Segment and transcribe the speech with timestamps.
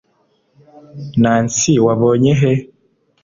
[1.21, 2.51] nancy wabonye he